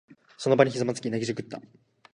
[0.39, 1.61] その場にひざまずき、泣きじゃくった。